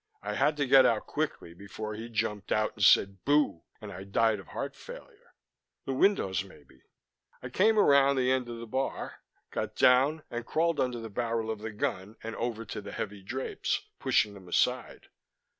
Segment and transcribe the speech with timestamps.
[0.23, 3.61] I had to get out quickly before he jumped out and said Boo!
[3.79, 5.35] and I died of heart failure.
[5.85, 6.81] The windows, maybe.
[7.43, 9.19] I came around the end of the bar,
[9.51, 13.21] got down and crawled under the barrel of the gun and over to the heavy
[13.21, 15.09] drapes, pushing them aside.